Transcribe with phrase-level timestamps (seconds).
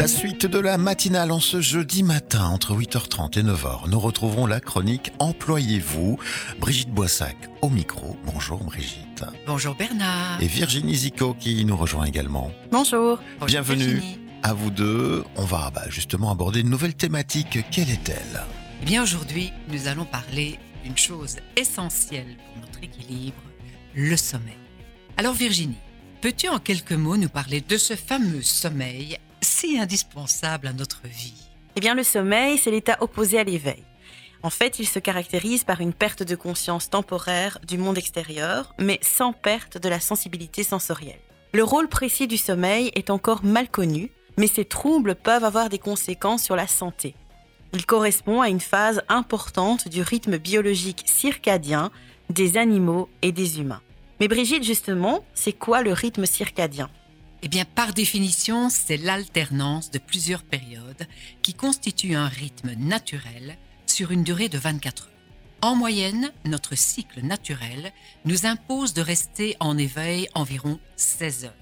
[0.00, 3.90] La suite de la matinale en ce jeudi matin entre 8h30 et 9h.
[3.90, 6.18] Nous retrouverons la chronique Employez-vous.
[6.58, 8.16] Brigitte Boissac au micro.
[8.24, 9.24] Bonjour Brigitte.
[9.46, 10.40] Bonjour Bernard.
[10.40, 12.50] Et Virginie Zico qui nous rejoint également.
[12.72, 13.18] Bonjour.
[13.44, 14.18] Bienvenue Virginie.
[14.42, 15.22] à vous deux.
[15.36, 17.58] On va bah, justement aborder une nouvelle thématique.
[17.70, 18.40] Quelle est-elle?
[18.80, 23.42] Eh bien aujourd'hui, nous allons parler d'une chose essentielle pour notre équilibre,
[23.94, 24.56] le sommeil.
[25.18, 25.76] Alors Virginie,
[26.22, 29.18] peux-tu en quelques mots nous parler de ce fameux sommeil
[29.78, 33.84] indispensable à notre vie Eh bien, le sommeil, c'est l'état opposé à l'éveil.
[34.42, 38.98] En fait, il se caractérise par une perte de conscience temporaire du monde extérieur, mais
[39.02, 41.20] sans perte de la sensibilité sensorielle.
[41.52, 45.78] Le rôle précis du sommeil est encore mal connu, mais ces troubles peuvent avoir des
[45.78, 47.14] conséquences sur la santé.
[47.72, 51.90] Il correspond à une phase importante du rythme biologique circadien
[52.30, 53.82] des animaux et des humains.
[54.20, 56.88] Mais Brigitte, justement, c'est quoi le rythme circadien?
[57.42, 61.06] Eh bien par définition, c'est l'alternance de plusieurs périodes
[61.42, 65.10] qui constituent un rythme naturel sur une durée de 24 heures.
[65.62, 67.92] En moyenne, notre cycle naturel
[68.24, 71.54] nous impose de rester en éveil environ 16 heures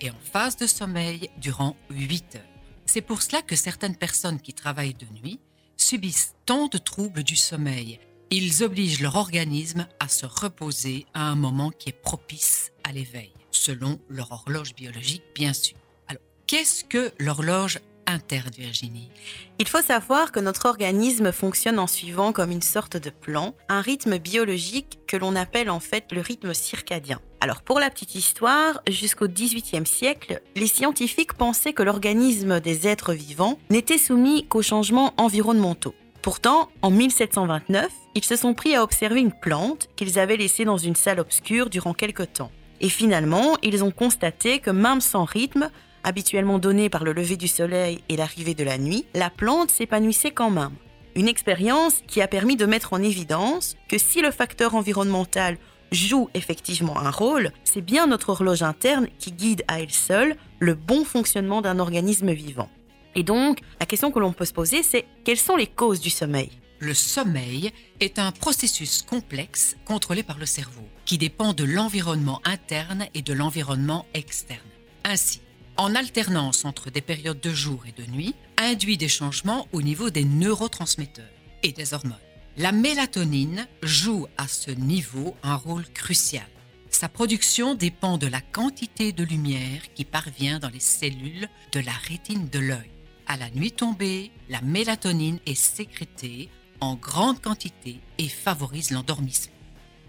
[0.00, 2.42] et en phase de sommeil durant 8 heures.
[2.84, 5.40] C'est pour cela que certaines personnes qui travaillent de nuit
[5.76, 7.98] subissent tant de troubles du sommeil.
[8.30, 13.32] Ils obligent leur organisme à se reposer à un moment qui est propice à l'éveil,
[13.56, 15.76] selon leur horloge biologique bien sûr.
[16.08, 19.10] Alors, qu'est-ce que l'horloge interne, Virginie
[19.58, 23.80] Il faut savoir que notre organisme fonctionne en suivant comme une sorte de plan, un
[23.80, 27.20] rythme biologique que l'on appelle en fait le rythme circadien.
[27.40, 33.12] Alors pour la petite histoire, jusqu'au XVIIIe siècle, les scientifiques pensaient que l'organisme des êtres
[33.12, 35.94] vivants n'était soumis qu'aux changements environnementaux.
[36.22, 40.76] Pourtant, en 1729, ils se sont pris à observer une plante qu'ils avaient laissée dans
[40.76, 42.50] une salle obscure durant quelque temps.
[42.80, 45.70] Et finalement, ils ont constaté que même sans rythme,
[46.04, 50.30] habituellement donné par le lever du soleil et l'arrivée de la nuit, la plante s'épanouissait
[50.30, 50.74] quand même.
[51.14, 55.56] Une expérience qui a permis de mettre en évidence que si le facteur environnemental
[55.90, 60.74] joue effectivement un rôle, c'est bien notre horloge interne qui guide à elle seule le
[60.74, 62.68] bon fonctionnement d'un organisme vivant.
[63.14, 66.10] Et donc, la question que l'on peut se poser, c'est quelles sont les causes du
[66.10, 66.50] sommeil?
[66.78, 73.06] Le sommeil est un processus complexe contrôlé par le cerveau, qui dépend de l'environnement interne
[73.14, 74.58] et de l'environnement externe.
[75.04, 75.40] Ainsi,
[75.76, 80.10] en alternance entre des périodes de jour et de nuit, induit des changements au niveau
[80.10, 81.24] des neurotransmetteurs
[81.62, 82.16] et des hormones.
[82.58, 86.46] La mélatonine joue à ce niveau un rôle crucial.
[86.90, 91.92] Sa production dépend de la quantité de lumière qui parvient dans les cellules de la
[91.92, 92.90] rétine de l'œil.
[93.26, 96.48] À la nuit tombée, la mélatonine est sécrétée
[96.80, 99.55] en grande quantité et favorise l'endormissement.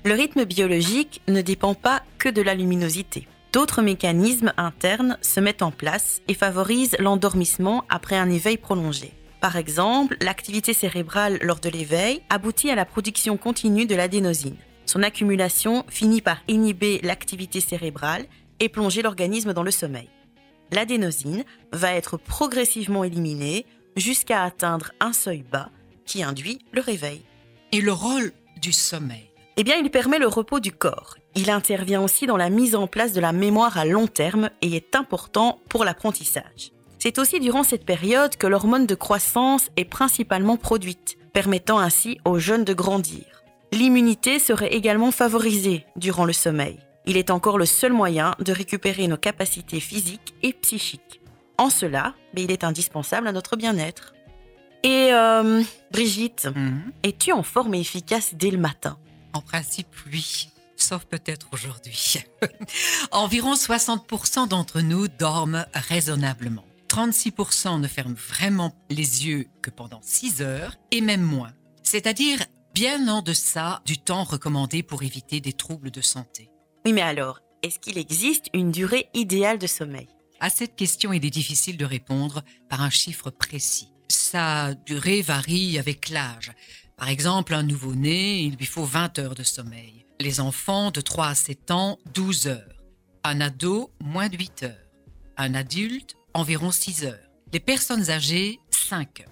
[0.07, 3.27] Le rythme biologique ne dépend pas que de la luminosité.
[3.51, 9.11] D'autres mécanismes internes se mettent en place et favorisent l'endormissement après un éveil prolongé.
[9.41, 14.55] Par exemple, l'activité cérébrale lors de l'éveil aboutit à la production continue de l'adénosine.
[14.85, 18.27] Son accumulation finit par inhiber l'activité cérébrale
[18.61, 20.07] et plonger l'organisme dans le sommeil.
[20.71, 23.65] L'adénosine va être progressivement éliminée
[23.97, 25.69] jusqu'à atteindre un seuil bas
[26.05, 27.25] qui induit le réveil.
[27.73, 28.31] Et le rôle
[28.61, 29.27] du sommeil?
[29.59, 31.15] Eh bien, il permet le repos du corps.
[31.35, 34.75] Il intervient aussi dans la mise en place de la mémoire à long terme et
[34.75, 36.71] est important pour l'apprentissage.
[36.99, 42.37] C'est aussi durant cette période que l'hormone de croissance est principalement produite, permettant ainsi aux
[42.37, 43.23] jeunes de grandir.
[43.71, 46.77] L'immunité serait également favorisée durant le sommeil.
[47.07, 51.21] Il est encore le seul moyen de récupérer nos capacités physiques et psychiques.
[51.57, 54.13] En cela, mais il est indispensable à notre bien-être.
[54.83, 56.91] Et euh, Brigitte, Mhm.
[57.03, 58.97] es-tu en forme et efficace dès le matin?
[59.37, 60.49] En principe, oui.
[60.77, 62.15] Sauf peut-être aujourd'hui.
[63.11, 66.65] Environ 60% d'entre nous dorment raisonnablement.
[66.89, 71.53] 36% ne ferment vraiment les yeux que pendant 6 heures et même moins.
[71.83, 72.39] C'est-à-dire
[72.73, 76.49] bien en deçà du temps recommandé pour éviter des troubles de santé.
[76.83, 80.07] Oui, mais alors, est-ce qu'il existe une durée idéale de sommeil?
[80.39, 83.89] À cette question, il est difficile de répondre par un chiffre précis.
[84.09, 86.53] Sa durée varie avec l'âge.
[86.97, 90.05] Par exemple, un nouveau-né, il lui faut 20 heures de sommeil.
[90.19, 92.83] Les enfants de 3 à 7 ans, 12 heures.
[93.23, 94.89] Un ado, moins de 8 heures.
[95.37, 97.29] Un adulte, environ 6 heures.
[97.53, 99.31] Les personnes âgées, 5 heures.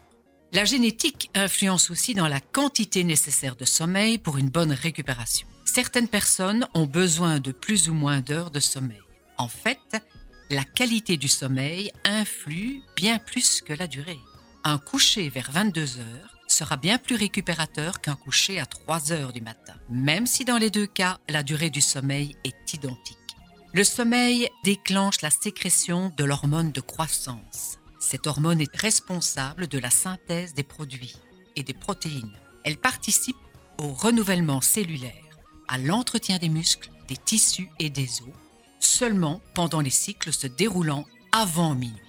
[0.54, 5.48] La génétique influence aussi dans la quantité nécessaire de sommeil pour une bonne récupération.
[5.66, 9.02] Certaines personnes ont besoin de plus ou moins d'heures de sommeil.
[9.40, 10.04] En fait,
[10.52, 14.20] la qualité du sommeil influe bien plus que la durée.
[14.64, 19.42] Un coucher vers 22 heures sera bien plus récupérateur qu'un coucher à 3 heures du
[19.42, 23.18] matin, même si dans les deux cas, la durée du sommeil est identique.
[23.74, 27.78] Le sommeil déclenche la sécrétion de l'hormone de croissance.
[28.00, 31.18] Cette hormone est responsable de la synthèse des produits
[31.58, 32.38] et des protéines.
[32.64, 33.36] Elle participe
[33.78, 35.12] au renouvellement cellulaire,
[35.68, 38.30] à l'entretien des muscles, des tissus et des os,
[38.80, 42.00] seulement pendant les cycles se déroulant avant minuit.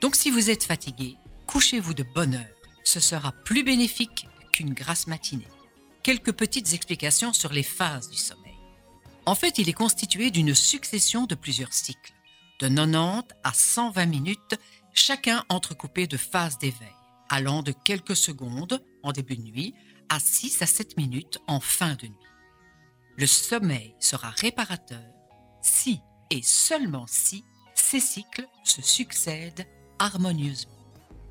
[0.00, 1.16] Donc si vous êtes fatigué,
[1.48, 2.55] couchez-vous de bonne heure.
[2.86, 5.48] Ce sera plus bénéfique qu'une grasse matinée.
[6.04, 8.54] Quelques petites explications sur les phases du sommeil.
[9.26, 12.14] En fait, il est constitué d'une succession de plusieurs cycles,
[12.60, 14.54] de 90 à 120 minutes,
[14.94, 16.94] chacun entrecoupé de phases d'éveil,
[17.28, 19.74] allant de quelques secondes en début de nuit
[20.08, 22.14] à 6 à 7 minutes en fin de nuit.
[23.16, 25.02] Le sommeil sera réparateur
[25.60, 25.98] si
[26.30, 27.42] et seulement si
[27.74, 29.66] ces cycles se succèdent
[29.98, 30.75] harmonieusement.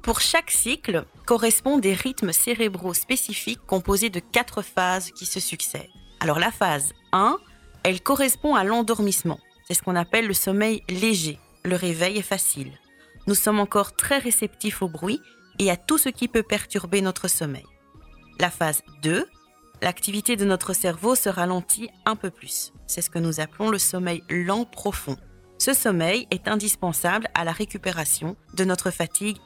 [0.05, 5.89] Pour chaque cycle correspond des rythmes cérébraux spécifiques composés de quatre phases qui se succèdent.
[6.19, 7.39] Alors la phase 1
[7.81, 9.39] elle correspond à l'endormissement.
[9.67, 11.39] C'est ce qu'on appelle le sommeil léger.
[11.63, 12.71] Le réveil est facile.
[13.25, 15.19] Nous sommes encore très réceptifs au bruit
[15.57, 17.65] et à tout ce qui peut perturber notre sommeil.
[18.39, 19.27] La phase 2,
[19.81, 22.73] l'activité de notre cerveau se ralentit un peu plus.
[22.85, 25.17] C'est ce que nous appelons le sommeil lent profond.
[25.57, 29.37] Ce sommeil est indispensable à la récupération de notre fatigue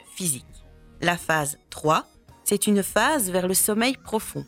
[1.01, 2.05] La phase 3,
[2.43, 4.45] c'est une phase vers le sommeil profond.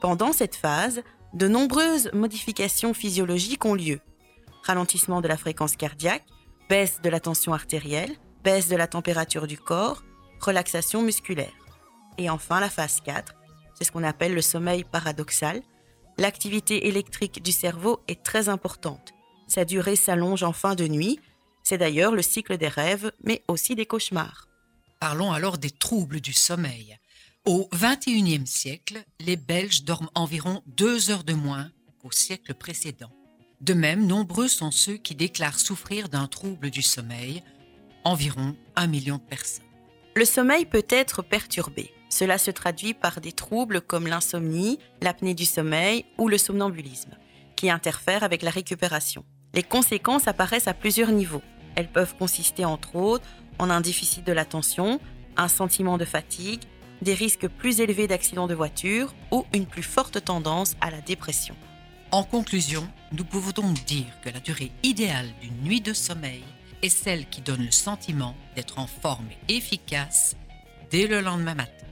[0.00, 1.02] Pendant cette phase,
[1.34, 4.00] de nombreuses modifications physiologiques ont lieu.
[4.62, 6.24] Ralentissement de la fréquence cardiaque,
[6.68, 10.04] baisse de la tension artérielle, baisse de la température du corps,
[10.40, 11.52] relaxation musculaire.
[12.16, 13.34] Et enfin la phase 4,
[13.74, 15.62] c'est ce qu'on appelle le sommeil paradoxal.
[16.16, 19.12] L'activité électrique du cerveau est très importante.
[19.46, 21.18] Sa durée s'allonge en fin de nuit.
[21.62, 24.47] C'est d'ailleurs le cycle des rêves, mais aussi des cauchemars.
[25.00, 26.98] Parlons alors des troubles du sommeil.
[27.44, 33.12] Au XXIe siècle, les Belges dorment environ deux heures de moins qu'au siècle précédent.
[33.60, 37.44] De même, nombreux sont ceux qui déclarent souffrir d'un trouble du sommeil,
[38.04, 39.64] environ un million de personnes.
[40.16, 41.92] Le sommeil peut être perturbé.
[42.10, 47.16] Cela se traduit par des troubles comme l'insomnie, l'apnée du sommeil ou le somnambulisme,
[47.54, 49.24] qui interfèrent avec la récupération.
[49.54, 51.42] Les conséquences apparaissent à plusieurs niveaux.
[51.76, 53.28] Elles peuvent consister entre autres
[53.58, 55.00] en un déficit de l'attention,
[55.36, 56.62] un sentiment de fatigue,
[57.02, 61.54] des risques plus élevés d'accidents de voiture ou une plus forte tendance à la dépression.
[62.10, 66.42] En conclusion, nous pouvons donc dire que la durée idéale d'une nuit de sommeil
[66.82, 70.36] est celle qui donne le sentiment d'être en forme et efficace
[70.90, 71.86] dès le lendemain matin.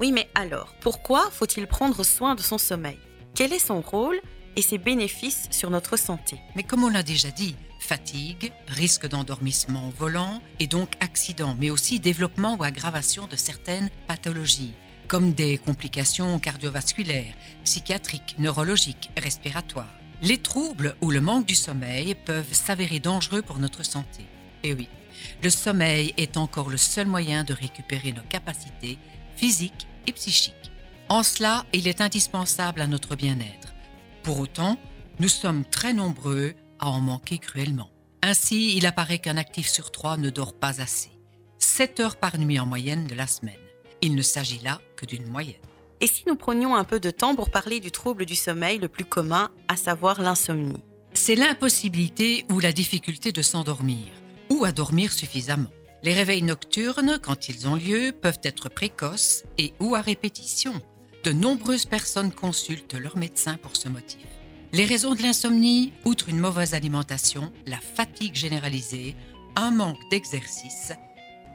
[0.00, 2.98] Oui, mais alors, pourquoi faut-il prendre soin de son sommeil?
[3.34, 4.20] Quel est son rôle?
[4.56, 9.92] Et ses bénéfices sur notre santé Mais comme on l'a déjà dit, fatigue, risque d'endormissement
[9.98, 14.74] volant et donc accident, mais aussi développement ou aggravation de certaines pathologies,
[15.08, 19.94] comme des complications cardiovasculaires, psychiatriques, neurologiques, respiratoires.
[20.22, 24.24] Les troubles ou le manque du sommeil peuvent s'avérer dangereux pour notre santé.
[24.62, 24.88] Et oui,
[25.42, 28.98] le sommeil est encore le seul moyen de récupérer nos capacités
[29.36, 30.70] physiques et psychiques.
[31.08, 33.69] En cela, il est indispensable à notre bien-être.
[34.22, 34.76] Pour autant,
[35.18, 37.90] nous sommes très nombreux à en manquer cruellement.
[38.22, 41.10] Ainsi, il apparaît qu'un actif sur trois ne dort pas assez.
[41.58, 43.54] 7 heures par nuit en moyenne de la semaine.
[44.02, 45.54] Il ne s'agit là que d'une moyenne.
[46.02, 48.88] Et si nous prenions un peu de temps pour parler du trouble du sommeil le
[48.88, 50.82] plus commun, à savoir l'insomnie?
[51.12, 54.06] C'est l'impossibilité ou la difficulté de s'endormir,
[54.48, 55.70] ou à dormir suffisamment.
[56.02, 60.80] Les réveils nocturnes, quand ils ont lieu, peuvent être précoces et ou à répétition.
[61.22, 64.24] De nombreuses personnes consultent leur médecin pour ce motif.
[64.72, 69.14] Les raisons de l'insomnie, outre une mauvaise alimentation, la fatigue généralisée,
[69.54, 70.92] un manque d'exercice,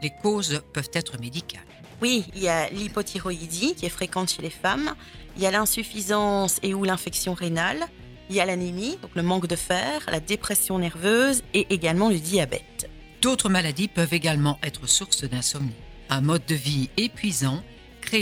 [0.04, 1.66] les causes peuvent être médicales.
[2.00, 4.94] Oui, il y a l'hypothyroïdie qui est fréquente chez les femmes,
[5.36, 7.88] il y a l'insuffisance et ou l'infection rénale,
[8.30, 12.20] il y a l'anémie, donc le manque de fer, la dépression nerveuse et également le
[12.20, 12.88] diabète.
[13.24, 15.72] D'autres maladies peuvent également être source d'insomnie.
[16.12, 17.64] Un mode de vie épuisant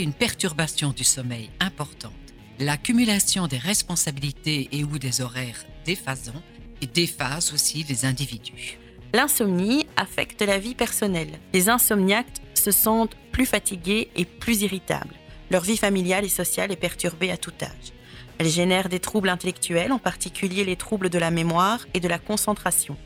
[0.00, 2.12] une perturbation du sommeil importante
[2.58, 6.42] l'accumulation des responsabilités et ou des horaires déphasants
[6.80, 8.78] et déphase aussi les individus.
[9.12, 11.38] L'insomnie affecte la vie personnelle.
[11.52, 15.14] Les insomniaques se sentent plus fatigués et plus irritables.
[15.50, 17.92] Leur vie familiale et sociale est perturbée à tout âge.
[18.38, 22.18] Elle génère des troubles intellectuels, en particulier les troubles de la mémoire et de la
[22.18, 22.96] concentration.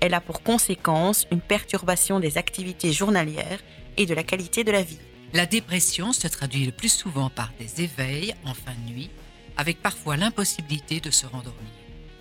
[0.00, 3.60] Elle a pour conséquence une perturbation des activités journalières
[3.96, 4.98] et de la qualité de la vie.
[5.34, 9.10] La dépression se traduit le plus souvent par des éveils en fin de nuit,
[9.56, 11.72] avec parfois l'impossibilité de se rendormir.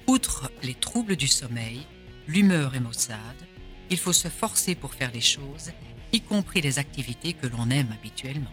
[0.08, 1.86] Outre les troubles du sommeil,
[2.28, 3.20] l'humeur est maussade,
[3.92, 5.70] il faut se forcer pour faire les choses,
[6.12, 8.50] y compris les activités que l'on aime habituellement.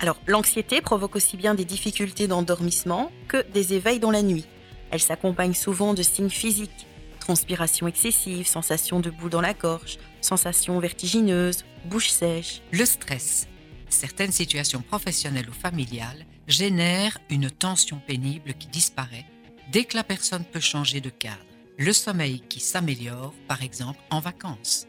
[0.00, 4.46] Alors, l'anxiété provoque aussi bien des difficultés d'endormissement que des éveils dans la nuit.
[4.90, 6.86] Elle s'accompagne souvent de signes physiques,
[7.20, 12.62] transpiration excessive, sensation de boue dans la gorge, sensation vertigineuse, bouche sèche.
[12.72, 13.46] Le stress.
[13.90, 19.26] Certaines situations professionnelles ou familiales génèrent une tension pénible qui disparaît
[19.72, 21.36] dès que la personne peut changer de cadre.
[21.78, 24.86] Le sommeil qui s'améliore, par exemple, en vacances.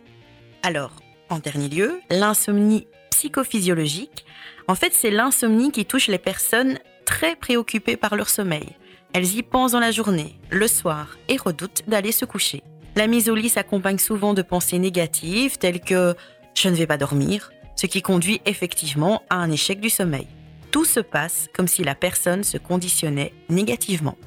[0.64, 0.96] Alors,
[1.30, 4.26] en dernier lieu, l'insomnie psychophysiologique.
[4.68, 8.76] En fait, c'est l'insomnie qui touche les personnes très préoccupées par leur sommeil.
[9.14, 12.64] Elles y pensent dans la journée, le soir, et redoutent d'aller se coucher.
[12.96, 16.14] La mise au lit s'accompagne souvent de pensées négatives telles que⁇
[16.56, 20.28] je ne vais pas dormir⁇ ce qui conduit effectivement à un échec du sommeil.
[20.70, 24.18] Tout se passe comme si la personne se conditionnait négativement.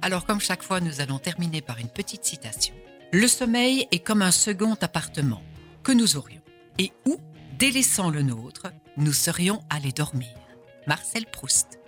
[0.00, 2.74] Alors comme chaque fois, nous allons terminer par une petite citation.
[3.12, 5.42] Le sommeil est comme un second appartement
[5.82, 6.40] que nous aurions
[6.78, 7.18] et où,
[7.58, 10.30] délaissant le nôtre, nous serions allés dormir.
[10.86, 11.81] Marcel Proust.